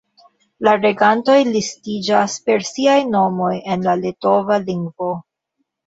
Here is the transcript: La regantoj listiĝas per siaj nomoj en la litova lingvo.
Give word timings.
La 0.67 0.71
regantoj 0.85 1.35
listiĝas 1.51 2.39
per 2.49 2.67
siaj 2.73 2.99
nomoj 3.13 3.53
en 3.77 3.89
la 3.91 3.99
litova 4.03 4.63
lingvo. 4.69 5.17